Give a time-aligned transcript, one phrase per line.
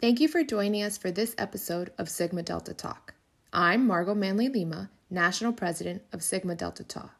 [0.00, 3.12] Thank you for joining us for this episode of Sigma Delta Talk.
[3.52, 7.10] I'm Margot Manley Lima, National President of Sigma Delta Tau.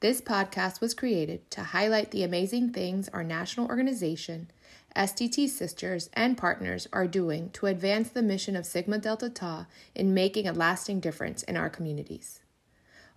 [0.00, 4.50] This podcast was created to highlight the amazing things our national organization,
[4.96, 10.12] SDT sisters, and partners are doing to advance the mission of Sigma Delta Tau in
[10.12, 12.40] making a lasting difference in our communities.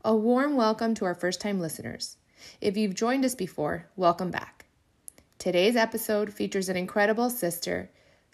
[0.06, 2.18] A warm welcome to our first time listeners.
[2.62, 4.68] If you've joined us before, welcome back.
[5.40, 7.90] Today's episode features an incredible sister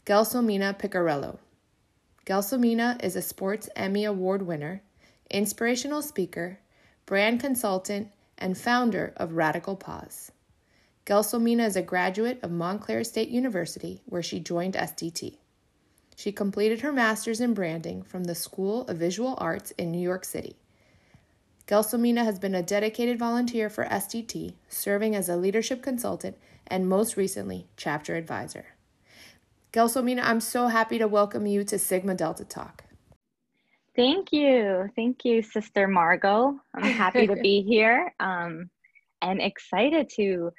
[0.10, 1.38] Gelsomina Picariello.
[2.25, 4.82] Gelsomina is a Sports Emmy Award winner,
[5.29, 6.57] inspirational speaker,
[7.06, 10.32] brand consultant, and founder of Radical Pause.
[11.06, 15.37] Gelsomina is a graduate of Montclair State University, where she joined SDT.
[16.15, 20.26] She completed her master's in branding from the School of Visual Arts in New York
[20.26, 20.56] City.
[21.68, 27.15] Gelsomina has been a dedicated volunteer for SDT, serving as a leadership consultant and most
[27.15, 28.65] recently, chapter advisor.
[29.71, 32.86] Gelsomina, I'm so happy to welcome you to Sigma Delta Talk.
[33.95, 34.89] Thank you.
[34.95, 36.59] Thank you, Sister Margot.
[36.73, 38.70] I'm happy to be here um,
[39.22, 40.52] and excited to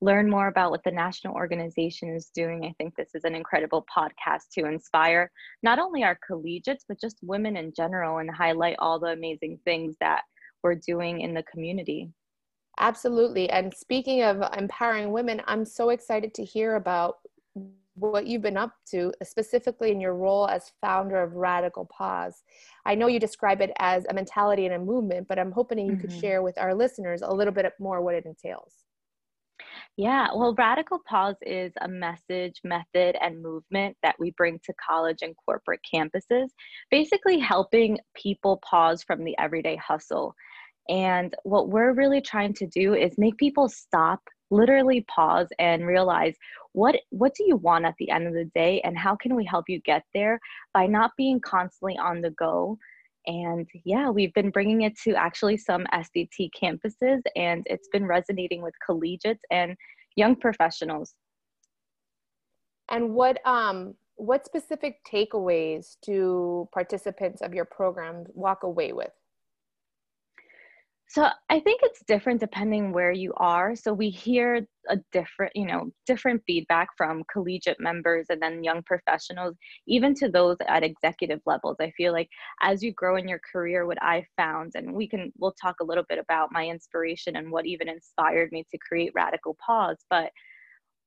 [0.00, 2.64] learn more about what the national organization is doing.
[2.64, 5.30] I think this is an incredible podcast to inspire
[5.62, 9.96] not only our collegiates, but just women in general and highlight all the amazing things
[10.00, 10.22] that
[10.62, 12.10] we're doing in the community.
[12.78, 13.48] Absolutely.
[13.48, 17.16] And speaking of empowering women, I'm so excited to hear about
[18.00, 22.42] what you've been up to, specifically in your role as founder of Radical Pause.
[22.86, 25.92] I know you describe it as a mentality and a movement, but I'm hoping you
[25.92, 26.00] mm-hmm.
[26.00, 28.74] could share with our listeners a little bit more what it entails.
[29.96, 35.18] Yeah, well, Radical Pause is a message, method, and movement that we bring to college
[35.22, 36.48] and corporate campuses,
[36.90, 40.34] basically helping people pause from the everyday hustle.
[40.88, 46.36] And what we're really trying to do is make people stop literally pause and realize
[46.72, 49.44] what what do you want at the end of the day and how can we
[49.44, 50.38] help you get there
[50.74, 52.78] by not being constantly on the go?
[53.26, 58.62] And yeah we've been bringing it to actually some sdt campuses and it's been resonating
[58.62, 59.76] with collegiates and
[60.16, 61.14] young professionals.
[62.90, 69.12] And what um what specific takeaways do participants of your program walk away with
[71.10, 73.74] so I think it's different depending where you are.
[73.74, 78.82] So we hear a different, you know, different feedback from collegiate members and then young
[78.82, 81.76] professionals, even to those at executive levels.
[81.80, 82.28] I feel like
[82.60, 85.84] as you grow in your career, what I found, and we can we'll talk a
[85.84, 90.30] little bit about my inspiration and what even inspired me to create Radical Pause, but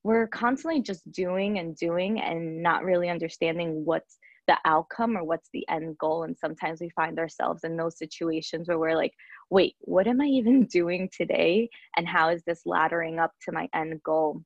[0.04, 5.50] we're constantly just doing and doing and not really understanding what's the outcome or what's
[5.54, 6.24] the end goal.
[6.24, 9.14] And sometimes we find ourselves in those situations where we're like,
[9.50, 11.70] wait, what am I even doing today?
[11.98, 14.42] And how is this laddering up to my end goal?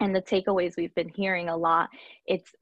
[0.00, 1.88] And the takeaways we've been hearing a lot,
[2.26, 2.52] it's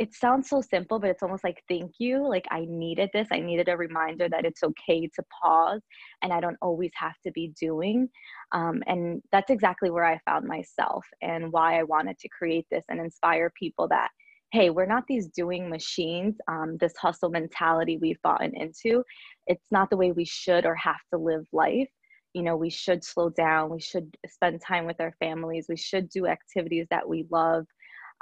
[0.00, 2.26] it sounds so simple, but it's almost like thank you.
[2.26, 3.28] Like I needed this.
[3.30, 5.82] I needed a reminder that it's okay to pause
[6.22, 8.08] and I don't always have to be doing.
[8.52, 12.86] Um, and that's exactly where I found myself and why I wanted to create this
[12.88, 14.08] and inspire people that
[14.52, 19.04] hey, we're not these doing machines, um, this hustle mentality we've gotten into.
[19.46, 21.88] It's not the way we should or have to live life.
[22.34, 26.08] You know, we should slow down, we should spend time with our families, we should
[26.08, 27.66] do activities that we love.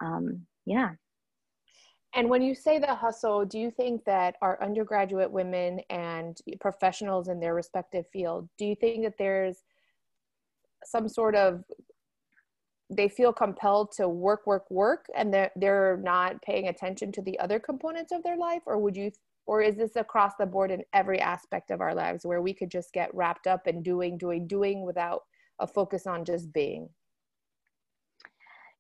[0.03, 0.91] Um, yeah.
[2.15, 7.28] And when you say the hustle, do you think that our undergraduate women and professionals
[7.28, 9.62] in their respective field, do you think that there's
[10.84, 11.62] some sort of
[12.91, 17.38] they feel compelled to work work work and they're, they're not paying attention to the
[17.38, 18.62] other components of their life?
[18.66, 19.10] Or would you
[19.47, 22.71] or is this across the board in every aspect of our lives where we could
[22.71, 25.22] just get wrapped up in doing doing doing without
[25.59, 26.88] a focus on just being?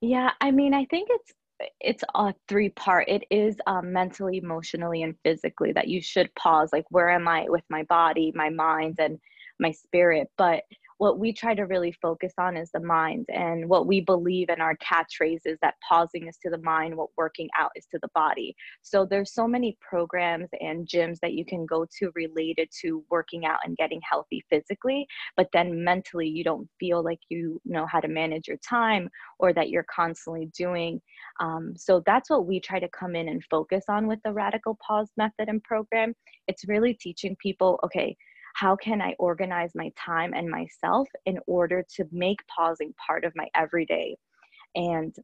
[0.00, 1.32] Yeah i mean i think it's
[1.80, 3.08] it's a three part.
[3.08, 7.46] It is um, mentally emotionally and physically that you should pause like where am i
[7.48, 9.18] with my body my mind and
[9.60, 10.28] my spirit?
[10.36, 10.62] But
[10.98, 14.60] what we try to really focus on is the mind and what we believe in
[14.60, 18.08] our catchphrase is that pausing is to the mind what working out is to the
[18.14, 18.54] body.
[18.82, 23.46] So there's so many programs and gyms that you can go to related to working
[23.46, 25.06] out and getting healthy physically
[25.36, 29.08] but then mentally you don't feel like you know how to manage your time
[29.38, 31.00] or that you're constantly doing.
[31.40, 34.78] Um, so that's what we try to come in and focus on with the radical
[34.84, 36.14] pause method and program.
[36.46, 38.16] It's really teaching people okay
[38.54, 43.32] how can I organize my time and myself in order to make pausing part of
[43.36, 44.16] my everyday?
[44.74, 45.14] And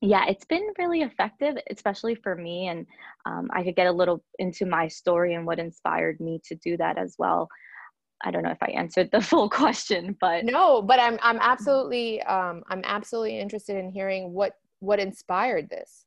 [0.00, 2.68] yeah, it's been really effective, especially for me.
[2.68, 2.86] And
[3.26, 6.76] um, I could get a little into my story and what inspired me to do
[6.76, 7.48] that as well.
[8.24, 12.22] I don't know if I answered the full question, but no, but I'm I'm absolutely
[12.22, 16.04] um, I'm absolutely interested in hearing what what inspired this.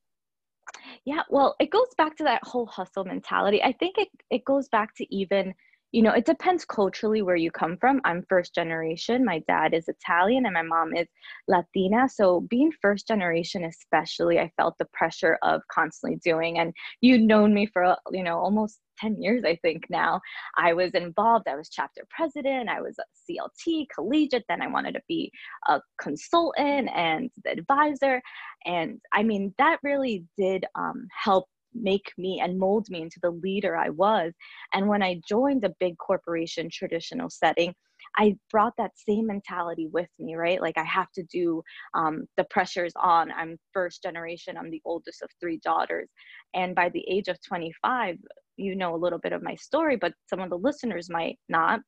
[1.06, 3.64] Yeah, well, it goes back to that whole hustle mentality.
[3.64, 5.54] I think it, it goes back to even,
[5.98, 8.02] you know, it depends culturally where you come from.
[8.06, 9.26] I'm first generation.
[9.26, 11.08] My dad is Italian and my mom is
[11.48, 12.08] Latina.
[12.08, 16.60] So being first generation, especially, I felt the pressure of constantly doing.
[16.60, 16.72] And
[17.02, 20.22] you'd known me for, you know, almost 10 years, I think now.
[20.56, 21.48] I was involved.
[21.48, 22.70] I was chapter president.
[22.70, 24.46] I was a CLT, collegiate.
[24.48, 25.32] Then I wanted to be
[25.68, 28.22] a consultant and the advisor.
[28.66, 33.32] And I mean, that really did um, help make me and mold me into the
[33.32, 34.34] leader I was.
[34.74, 37.74] And when I joined a big corporation traditional setting,
[38.18, 40.62] I brought that same mentality with me, right?
[40.62, 41.62] Like I have to do
[41.94, 43.32] um, the pressures on.
[43.32, 44.58] I'm first generation.
[44.58, 46.10] I'm the oldest of three daughters,
[46.54, 48.18] and by the age of 25,
[48.58, 51.82] you know a little bit of my story, but some of the listeners might not.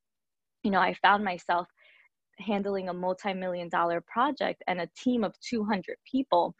[0.64, 1.68] You know, I found myself
[2.40, 6.56] handling a multi-million dollar project and a team of 200 people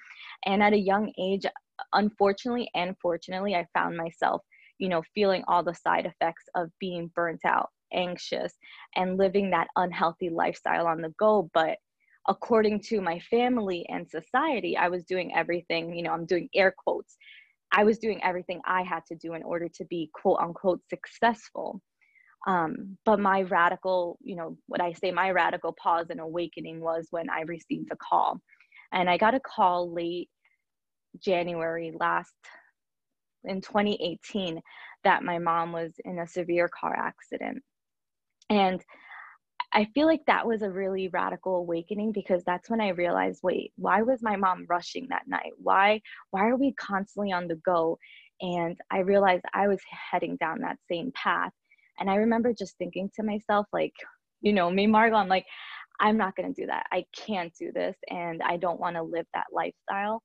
[0.46, 1.46] and at a young age
[1.94, 4.42] unfortunately and fortunately i found myself
[4.78, 8.54] you know feeling all the side effects of being burnt out anxious
[8.96, 11.78] and living that unhealthy lifestyle on the go but
[12.28, 16.74] according to my family and society i was doing everything you know i'm doing air
[16.78, 17.18] quotes
[17.72, 21.82] I was doing everything I had to do in order to be quote unquote successful.
[22.48, 27.08] Um, but my radical, you know, what I say, my radical pause and awakening was
[27.12, 28.40] when I received a call.
[28.92, 30.30] And I got a call late
[31.18, 32.34] January last
[33.46, 34.62] in 2018
[35.04, 37.64] that my mom was in a severe car accident.
[38.50, 38.84] And
[39.72, 43.72] I feel like that was a really radical awakening because that's when I realized, wait,
[43.76, 45.52] why was my mom rushing that night?
[45.58, 46.02] Why
[46.32, 47.98] why are we constantly on the go?
[48.42, 49.80] And I realized I was
[50.12, 51.52] heading down that same path.
[52.00, 53.94] And I remember just thinking to myself, like,
[54.42, 55.46] you know, me, Margot, I'm like,
[56.00, 56.86] I'm not going to do that.
[56.92, 57.98] I can't do this.
[58.10, 60.24] And I don't want to live that lifestyle.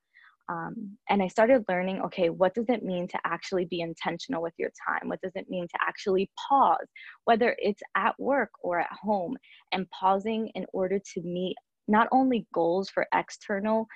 [0.48, 4.54] Um, and I started learning okay, what does it mean to actually be intentional with
[4.58, 5.08] your time?
[5.08, 6.86] What does it mean to actually pause,
[7.24, 9.36] whether it's at work or at home,
[9.72, 11.56] and pausing in order to meet
[11.88, 13.86] not only goals for external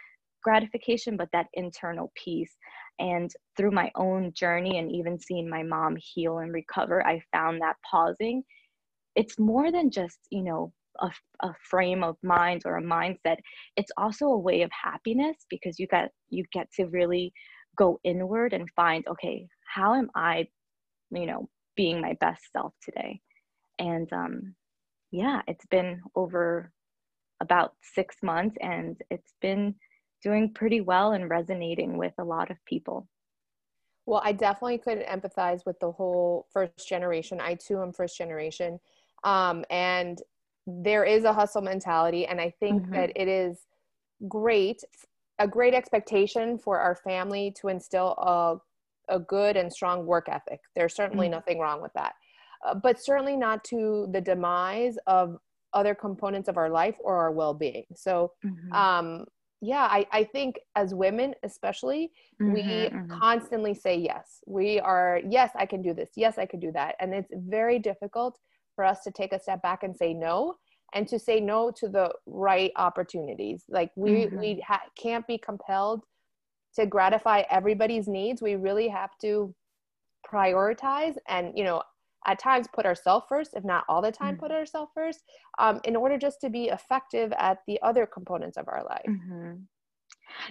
[0.42, 2.56] gratification, but that internal peace.
[2.98, 7.60] And through my own journey and even seeing my mom heal and recover, I found
[7.60, 8.42] that pausing,
[9.14, 11.10] it's more than just, you know, a,
[11.40, 13.36] a frame of mind or a mindset
[13.76, 17.32] it's also a way of happiness because you get you get to really
[17.76, 20.46] go inward and find okay how am i
[21.10, 21.48] you know
[21.78, 23.20] being my best self today?
[23.78, 24.54] And um
[25.10, 26.70] yeah it's been over
[27.40, 29.74] about six months and it's been
[30.22, 33.08] doing pretty well and resonating with a lot of people.
[34.06, 37.40] Well i definitely could empathize with the whole first generation.
[37.40, 38.80] I too am first generation.
[39.24, 40.20] Um, and
[40.68, 42.92] there is a hustle mentality and i think mm-hmm.
[42.92, 43.60] that it is
[44.28, 44.82] great
[45.38, 50.60] a great expectation for our family to instill a, a good and strong work ethic
[50.76, 51.34] there's certainly mm-hmm.
[51.34, 52.12] nothing wrong with that
[52.66, 55.38] uh, but certainly not to the demise of
[55.72, 58.72] other components of our life or our well-being so mm-hmm.
[58.72, 59.24] um,
[59.62, 62.10] yeah I, I think as women especially
[62.40, 63.18] mm-hmm, we mm-hmm.
[63.18, 66.94] constantly say yes we are yes i can do this yes i can do that
[67.00, 68.38] and it's very difficult
[68.78, 70.54] for us to take a step back and say no
[70.94, 74.38] and to say no to the right opportunities like we mm-hmm.
[74.38, 76.04] we ha- can't be compelled
[76.76, 79.52] to gratify everybody's needs we really have to
[80.32, 81.82] prioritize and you know
[82.28, 84.44] at times put ourselves first if not all the time mm-hmm.
[84.44, 85.24] put ourselves first
[85.58, 89.54] um, in order just to be effective at the other components of our life mm-hmm.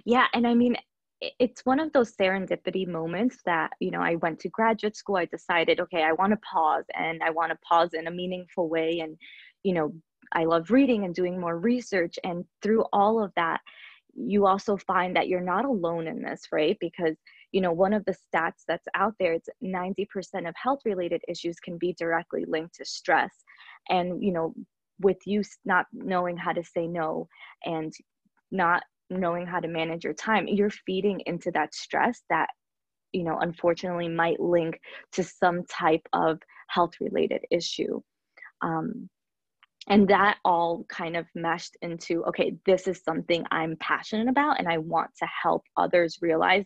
[0.03, 0.75] yeah and i mean
[1.21, 5.25] it's one of those serendipity moments that you know i went to graduate school i
[5.25, 8.99] decided okay i want to pause and i want to pause in a meaningful way
[8.99, 9.17] and
[9.63, 9.91] you know
[10.33, 13.61] i love reading and doing more research and through all of that
[14.17, 16.77] you also find that you're not alone in this right?
[16.81, 17.15] Because
[17.51, 21.59] you know one of the stats that's out there it's 90% of health related issues
[21.59, 23.31] can be directly linked to stress
[23.89, 24.53] and you know
[24.99, 27.27] with you not knowing how to say no
[27.63, 27.93] and
[28.51, 32.49] not knowing how to manage your time you're feeding into that stress that
[33.13, 34.79] you know unfortunately might link
[35.11, 38.01] to some type of health related issue.
[38.61, 39.09] Um,
[39.89, 44.67] and that all kind of meshed into okay this is something i'm passionate about and
[44.67, 46.65] i want to help others realize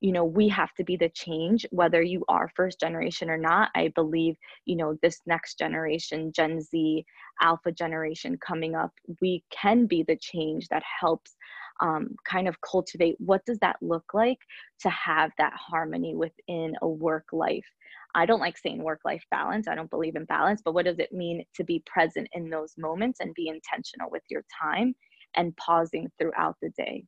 [0.00, 3.70] you know we have to be the change whether you are first generation or not.
[3.74, 7.04] I believe you know this next generation gen z
[7.40, 11.36] alpha generation coming up we can be the change that helps
[11.80, 14.38] um, kind of cultivate what does that look like
[14.80, 17.66] to have that harmony within a work life
[18.14, 20.98] i don't like saying work life balance i don't believe in balance but what does
[20.98, 24.94] it mean to be present in those moments and be intentional with your time
[25.36, 27.04] and pausing throughout the day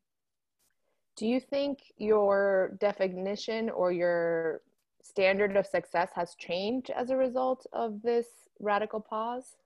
[1.19, 4.61] do you think your definition or your
[5.03, 8.27] standard of success has changed as a result of this
[8.61, 9.57] radical pause?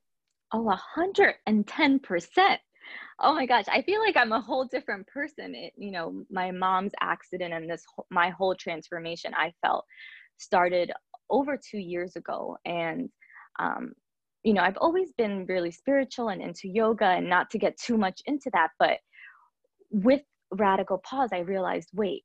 [0.55, 2.59] Oh, 110%.
[3.21, 5.55] Oh my gosh, I feel like I'm a whole different person.
[5.55, 9.85] It, you know, my mom's accident and this my whole transformation I felt
[10.39, 10.93] started
[11.31, 13.09] over two years ago, and
[13.59, 13.93] um,
[14.43, 17.97] you know, I've always been really spiritual and into yoga, and not to get too
[17.97, 18.99] much into that, but
[19.91, 22.25] with radical pause, I realized, wait,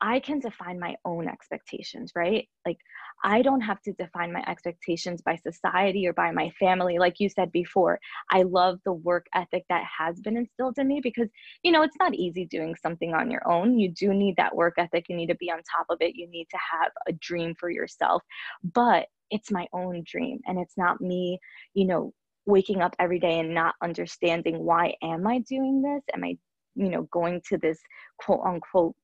[0.00, 2.48] I can define my own expectations, right?
[2.64, 2.78] Like,
[3.24, 6.98] I don't have to define my expectations by society or by my family.
[6.98, 7.98] Like you said before,
[8.30, 11.28] I love the work ethic that has been instilled in me because,
[11.62, 13.78] you know, it's not easy doing something on your own.
[13.78, 15.06] You do need that work ethic.
[15.08, 16.14] You need to be on top of it.
[16.14, 18.22] You need to have a dream for yourself.
[18.62, 21.38] But it's my own dream and it's not me,
[21.74, 22.12] you know,
[22.46, 26.02] waking up every day and not understanding why am I doing this?
[26.14, 26.38] Am I
[26.78, 27.78] you know going to this
[28.18, 28.94] quote unquote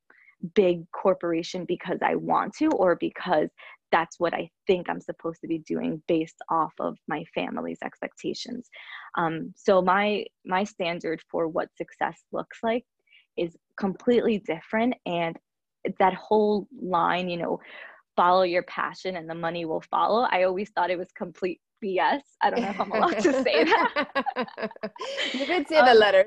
[0.55, 3.49] big corporation because I want to or because
[3.93, 8.69] that's what I think I'm supposed to be doing based off of my family's expectations.
[9.17, 12.85] Um, so my my standard for what success looks like
[13.37, 15.37] is completely different, and
[15.99, 17.61] that whole line, you know,
[18.17, 20.27] follow your passion and the money will follow.
[20.31, 22.21] I always thought it was complete BS.
[22.43, 24.71] I don't know if I'm allowed to say that.
[25.35, 26.27] you can say um, the letter.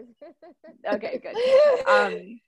[0.94, 1.36] okay, good.
[1.88, 2.40] Um,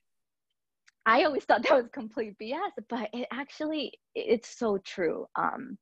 [1.06, 5.26] I always thought that was complete BS, but it actually it's so true.
[5.36, 5.78] Um,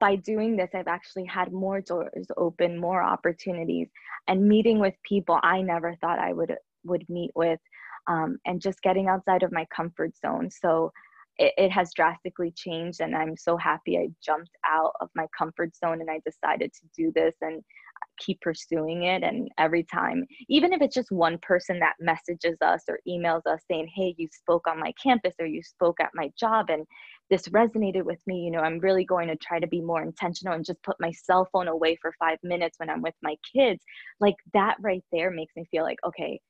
[0.00, 3.88] by doing this, I've actually had more doors open, more opportunities,
[4.26, 7.60] and meeting with people I never thought I would would meet with,
[8.08, 10.50] um, and just getting outside of my comfort zone.
[10.50, 10.90] So
[11.38, 15.74] it, it has drastically changed and i'm so happy i jumped out of my comfort
[15.76, 17.62] zone and i decided to do this and
[18.24, 22.82] keep pursuing it and every time even if it's just one person that messages us
[22.88, 26.30] or emails us saying hey you spoke on my campus or you spoke at my
[26.38, 26.86] job and
[27.30, 30.54] this resonated with me you know i'm really going to try to be more intentional
[30.54, 33.82] and just put my cell phone away for 5 minutes when i'm with my kids
[34.20, 36.40] like that right there makes me feel like okay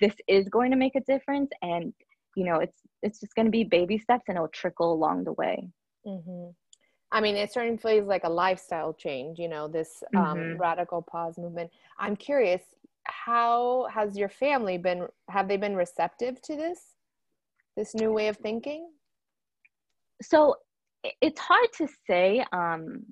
[0.00, 1.92] this is going to make a difference and
[2.36, 5.32] you know it's it's just going to be baby steps and it'll trickle along the
[5.32, 5.68] way
[6.06, 6.50] mm-hmm.
[7.12, 10.60] I mean it certainly feels like a lifestyle change you know this um, mm-hmm.
[10.60, 11.70] radical pause movement.
[11.98, 12.62] I'm curious
[13.06, 16.80] how has your family been have they been receptive to this
[17.76, 18.88] this new way of thinking?
[20.22, 20.56] So
[21.20, 23.04] it's hard to say um,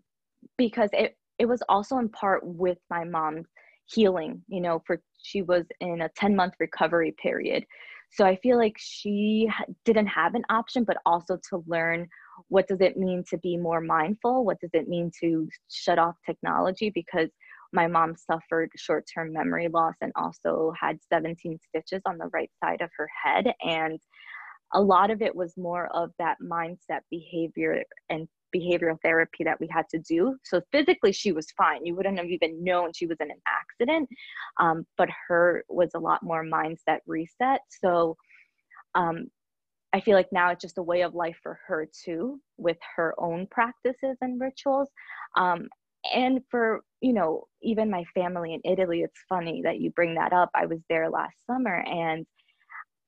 [0.57, 3.47] because it, it was also in part with my mom's
[3.87, 7.65] healing you know for she was in a 10 month recovery period.
[8.11, 9.49] So I feel like she
[9.85, 12.07] didn't have an option, but also to learn
[12.49, 14.45] what does it mean to be more mindful?
[14.45, 16.91] What does it mean to shut off technology?
[16.91, 17.29] Because
[17.73, 22.51] my mom suffered short term memory loss and also had 17 stitches on the right
[22.63, 23.53] side of her head.
[23.63, 23.99] And
[24.73, 29.69] a lot of it was more of that mindset behavior and behavioral therapy that we
[29.71, 30.37] had to do.
[30.45, 31.85] So physically, she was fine.
[31.85, 34.09] You wouldn't have even known she was in an accident.
[34.61, 37.61] Um, but her was a lot more mindset reset.
[37.69, 38.17] So
[38.95, 39.27] um,
[39.95, 43.15] I feel like now it's just a way of life for her too, with her
[43.19, 44.91] own practices and rituals.
[45.37, 45.69] Um,
[46.13, 50.35] and for you know even my family in italy it's funny that you bring that
[50.35, 52.27] up i was there last summer and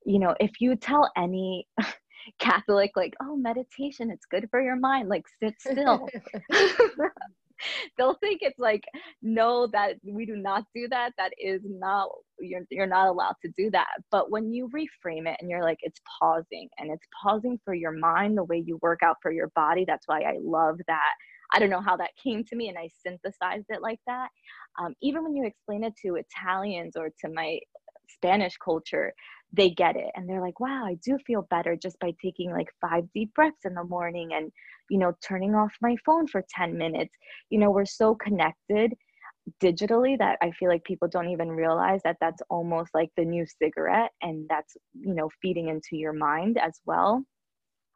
[0.07, 1.67] you know if you tell any
[2.39, 6.09] Catholic, like, oh, meditation, it's good for your mind, like, sit still.
[7.99, 8.85] They'll think it's like,
[9.23, 11.13] no, that we do not do that.
[11.19, 12.09] That is not,
[12.39, 13.89] you're, you're not allowed to do that.
[14.11, 17.93] But when you reframe it and you're like, it's pausing and it's pausing for your
[17.93, 21.13] mind the way you work out for your body, that's why I love that.
[21.53, 24.29] I don't know how that came to me and I synthesized it like that.
[24.79, 27.61] Um, even when you explain it to Italians or to my
[28.09, 29.13] Spanish culture,
[29.53, 32.69] they get it and they're like wow i do feel better just by taking like
[32.81, 34.51] five deep breaths in the morning and
[34.91, 37.15] you know turning off my phone for 10 minutes.
[37.51, 38.93] You know we're so connected
[39.63, 43.47] digitally that i feel like people don't even realize that that's almost like the new
[43.63, 47.23] cigarette and that's you know feeding into your mind as well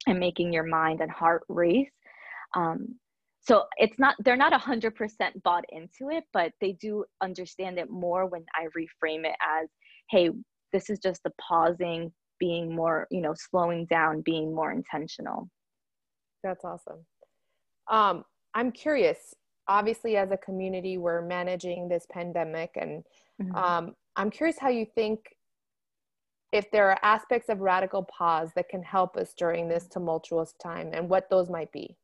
[0.07, 1.90] and making your mind and heart race.
[2.57, 2.97] Um,
[3.42, 8.26] so it's not they're not 100% bought into it but they do understand it more
[8.26, 9.69] when i reframe it as
[10.11, 10.30] hey
[10.73, 15.49] this is just the pausing being more you know slowing down being more intentional.
[16.43, 17.05] That's awesome.
[17.89, 18.25] Um,
[18.55, 19.35] i'm curious
[19.69, 23.05] obviously as a community we're managing this pandemic and
[23.41, 23.55] mm-hmm.
[23.55, 25.21] um, i'm curious how you think
[26.53, 30.91] if there are aspects of radical pause that can help us during this tumultuous time
[30.93, 31.97] and what those might be.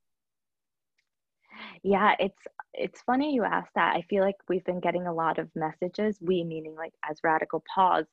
[1.82, 3.96] Yeah it's it's funny you asked that.
[3.96, 7.64] I feel like we've been getting a lot of messages we meaning like as radical
[7.75, 8.06] pause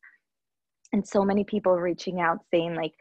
[0.93, 2.93] and so many people reaching out saying like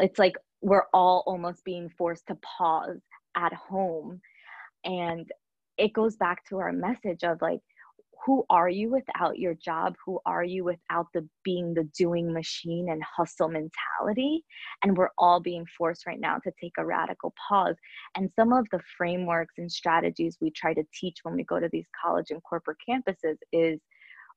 [0.00, 3.00] it's like we're all almost being forced to pause
[3.36, 4.20] at home.
[4.84, 5.30] And
[5.78, 7.60] it goes back to our message of like
[8.24, 9.96] who are you without your job?
[10.06, 14.44] Who are you without the being the doing machine and hustle mentality?
[14.82, 17.74] And we're all being forced right now to take a radical pause.
[18.14, 21.68] And some of the frameworks and strategies we try to teach when we go to
[21.72, 23.80] these college and corporate campuses is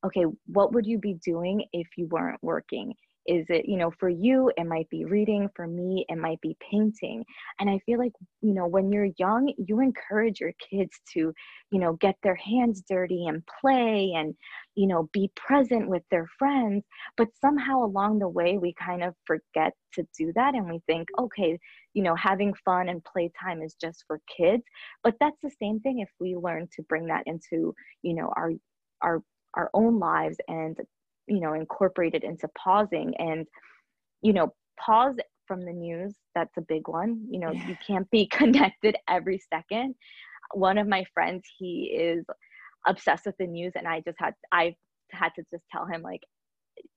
[0.06, 2.94] okay what would you be doing if you weren't working?
[3.28, 6.56] Is it you know for you it might be reading for me it might be
[6.72, 7.26] painting.
[7.60, 11.34] And i feel like you know when you're young you encourage your kids to
[11.72, 14.36] you know get their hands dirty and play and
[14.76, 16.84] you know be present with their friends.
[17.18, 21.08] But somehow along the way we kind of forget to do that and we think
[21.18, 21.58] okay
[21.96, 24.64] you know having fun and playtime is just for kids.
[25.04, 28.52] But that's the same thing if we learn to bring that into you know our
[29.02, 29.22] our
[29.56, 30.78] our own lives and
[31.28, 33.14] you know incorporated into pausing.
[33.18, 33.46] And
[34.22, 35.16] you know pause
[35.48, 37.26] from the news that's a big one.
[37.30, 37.68] You know yeah.
[37.68, 39.96] you can't be connected every second.
[40.54, 42.24] One of my friends he is
[42.88, 44.76] obsessed with the news and i just had i
[45.12, 46.22] had to just tell him like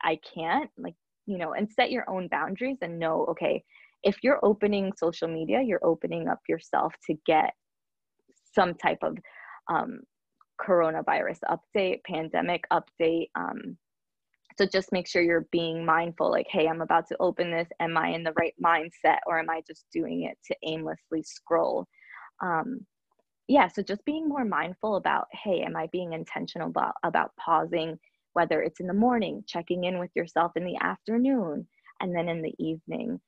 [0.03, 0.95] i can't like
[1.27, 3.63] you know and set your own boundaries and know okay
[4.03, 7.53] if you're opening social media you're opening up yourself to get
[8.55, 9.17] some type of
[9.71, 10.01] um,
[10.61, 13.77] coronavirus update pandemic update um,
[14.57, 17.69] so just make sure you're being mindful like hey i'm about to open this.
[17.81, 21.87] Am i in the right mindset or am i just doing it to aimlessly scroll?
[22.43, 22.81] Um,
[23.49, 27.99] yeah so just being more mindful about hey am i being intentional about, about pausing
[28.35, 31.67] whether it's in the morning checking in with yourself in the afternoon
[32.01, 33.21] and then in the evening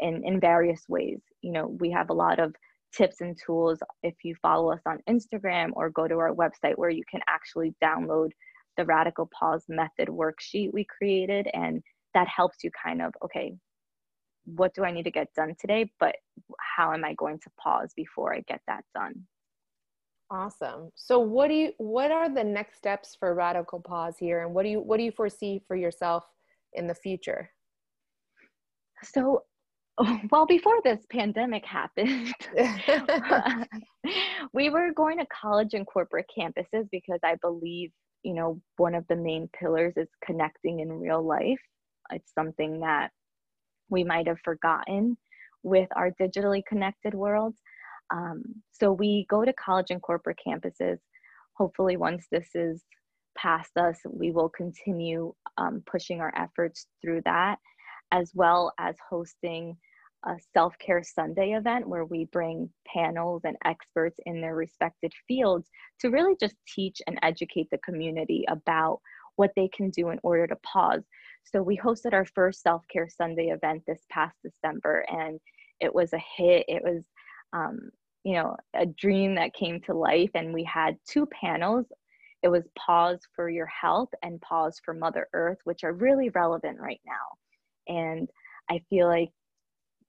[0.00, 1.20] in, in various ways.
[1.42, 2.54] You know we have a lot of
[2.94, 6.90] tips and tools if you follow us on instagram or go to our website where
[6.90, 8.30] you can actually download
[8.76, 11.82] the radical pause method worksheet we created and
[12.14, 13.54] that helps you kind of okay
[14.44, 16.16] what do i need to get done today but
[16.76, 19.26] how am i going to pause before i get that done?
[20.30, 20.90] Awesome.
[20.94, 24.64] So what do you what are the next steps for radical pause here and what
[24.64, 26.24] do you what do you foresee for yourself
[26.74, 27.50] in the future?
[29.02, 29.44] So
[30.30, 32.32] well before this pandemic happened
[34.52, 37.90] we were going to college and corporate campuses because i believe
[38.22, 41.60] you know, one of the main pillars is connecting in real life.
[42.10, 43.10] It's something that
[43.88, 45.16] we might have forgotten
[45.62, 47.54] with our digitally connected world.
[48.12, 50.98] Um, so we go to college and corporate campuses.
[51.54, 52.82] Hopefully, once this is
[53.36, 57.58] past us, we will continue um, pushing our efforts through that,
[58.12, 59.76] as well as hosting
[60.24, 65.70] a self care Sunday event where we bring panels and experts in their respected fields
[66.00, 69.00] to really just teach and educate the community about
[69.36, 71.04] what they can do in order to pause.
[71.44, 75.38] So, we hosted our first self care Sunday event this past December, and
[75.80, 76.64] it was a hit.
[76.68, 77.04] It was,
[77.52, 77.90] um,
[78.24, 81.86] you know, a dream that came to life, and we had two panels.
[82.42, 86.78] It was Pause for Your Health and Pause for Mother Earth, which are really relevant
[86.80, 87.92] right now.
[87.94, 88.28] And
[88.70, 89.30] I feel like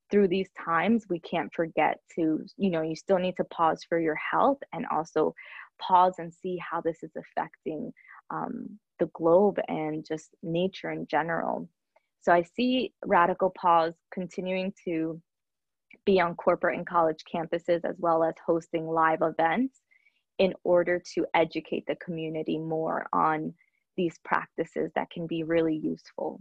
[0.10, 4.00] through these times we can't forget to you know you still need to pause for
[4.00, 5.34] your health and also
[5.80, 7.92] pause and see how this is affecting
[8.32, 11.70] um, the globe and just nature in general.
[12.22, 15.22] So i see radical pause continuing to
[16.06, 19.82] be on corporate and college campuses as well as hosting live events
[20.38, 23.54] in order to educate the community more on
[23.96, 26.40] these practices that can be really useful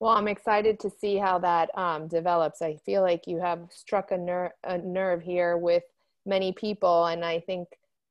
[0.00, 2.60] well, I'm excited to see how that um, develops.
[2.60, 5.84] I feel like you have struck a, ner- a nerve here with
[6.26, 7.68] many people, and I think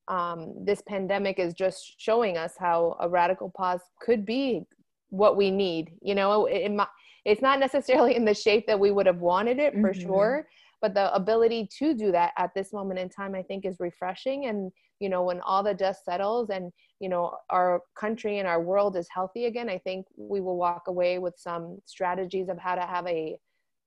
[0.08, 4.66] um, this pandemic is just showing us how a radical pause could be
[5.10, 5.92] what we need.
[6.02, 6.88] You know, it, it,
[7.24, 10.02] it's not necessarily in the shape that we would have wanted it for mm-hmm.
[10.02, 10.48] sure,
[10.86, 14.46] but the ability to do that at this moment in time, I think, is refreshing.
[14.46, 18.62] And you know, when all the dust settles and you know our country and our
[18.62, 22.76] world is healthy again i think we will walk away with some strategies of how
[22.76, 23.38] to have a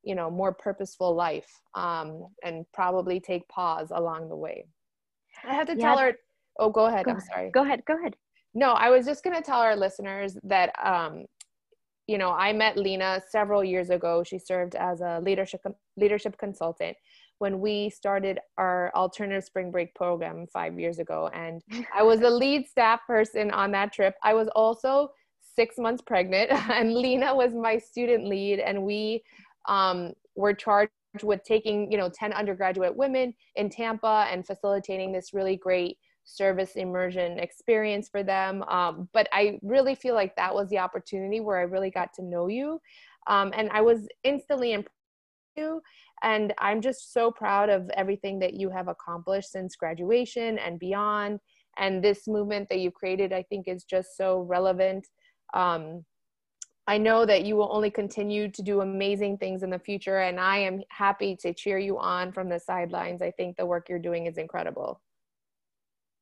[0.02, 4.64] you know more purposeful life um, and probably take pause along the way
[5.44, 5.86] i have to yeah.
[5.86, 6.12] tell her
[6.58, 7.28] oh go ahead go i'm ahead.
[7.32, 8.14] sorry go ahead go ahead
[8.54, 11.24] no i was just going to tell our listeners that um,
[12.08, 15.60] you know i met lena several years ago she served as a leadership
[15.96, 16.96] leadership consultant
[17.38, 21.30] when we started our alternative spring break program five years ago.
[21.32, 21.62] And
[21.96, 24.14] I was the lead staff person on that trip.
[24.22, 25.10] I was also
[25.54, 28.58] six months pregnant, and Lena was my student lead.
[28.60, 29.22] And we
[29.68, 30.90] um, were charged
[31.22, 35.96] with taking, you know, 10 undergraduate women in Tampa and facilitating this really great
[36.30, 38.62] service immersion experience for them.
[38.64, 42.22] Um, but I really feel like that was the opportunity where I really got to
[42.22, 42.80] know you
[43.28, 44.94] Um, and I was instantly impressed
[45.56, 45.82] you.
[46.22, 51.40] And I'm just so proud of everything that you have accomplished since graduation and beyond.
[51.76, 55.06] And this movement that you created, I think, is just so relevant.
[55.54, 56.04] Um,
[56.86, 60.40] I know that you will only continue to do amazing things in the future, and
[60.40, 63.20] I am happy to cheer you on from the sidelines.
[63.20, 65.00] I think the work you're doing is incredible.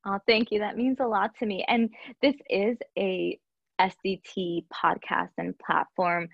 [0.07, 0.61] Oh, thank you.
[0.61, 1.65] That means a lot to me.
[1.69, 1.91] And
[2.23, 3.39] this is a
[3.81, 6.29] SDT podcast and platform.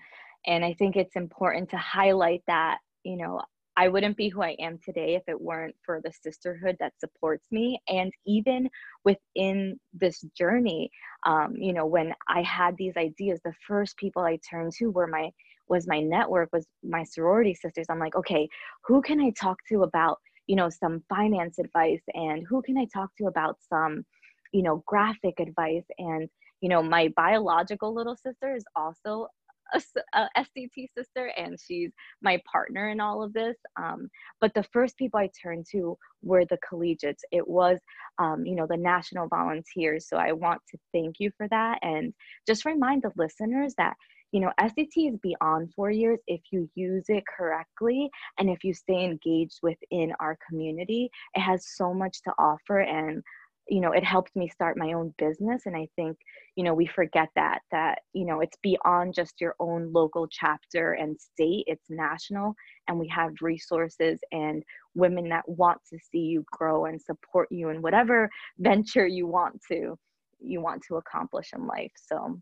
[0.45, 3.41] And I think it's important to highlight that, you know,
[3.75, 7.47] I wouldn't be who I am today if it weren't for the sisterhood that supports
[7.51, 7.79] me.
[7.87, 8.69] And even
[9.03, 10.91] within this journey,
[11.25, 15.07] um, you know, when I had these ideas, the first people I turned to were
[15.07, 15.31] my
[15.69, 17.87] was my network, was my sorority sisters.
[17.89, 18.47] I'm like, okay,
[18.85, 22.85] who can I talk to about, you know, some finance advice and who can I
[22.93, 24.05] talk to about some,
[24.51, 26.29] you know, graphic advice and
[26.63, 29.27] you know, my biological little sister is also
[29.73, 29.81] a,
[30.13, 33.57] a SDT sister and she's my partner in all of this.
[33.75, 37.25] Um, but the first people I turned to were the collegiates.
[37.33, 37.79] It was,
[38.17, 40.07] um, you know, the national volunteers.
[40.07, 42.13] So I want to thank you for that and
[42.47, 43.95] just remind the listeners that
[44.33, 48.73] you know, SDT is beyond four years if you use it correctly and if you
[48.73, 51.09] stay engaged within our community.
[51.35, 53.23] It has so much to offer, and
[53.69, 56.17] you know it helped me start my own business and i think
[56.57, 60.93] you know we forget that that you know it's beyond just your own local chapter
[60.93, 62.53] and state it's national
[62.89, 64.63] and we have resources and
[64.95, 69.57] women that want to see you grow and support you in whatever venture you want
[69.71, 69.97] to
[70.41, 72.37] you want to accomplish in life so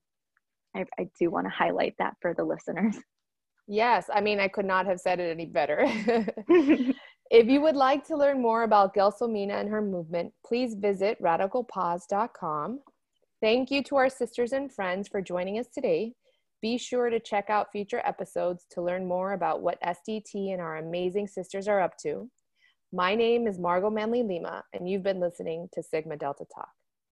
[0.75, 2.97] i, I do want to highlight that for the listeners
[3.67, 5.85] yes i mean i could not have said it any better
[7.31, 12.81] If you would like to learn more about Gelsomina and her movement, please visit radicalpause.com.
[13.41, 16.11] Thank you to our sisters and friends for joining us today.
[16.61, 20.79] Be sure to check out future episodes to learn more about what SDT and our
[20.79, 22.29] amazing sisters are up to.
[22.91, 26.67] My name is Margot Manley Lima, and you've been listening to Sigma Delta Talk.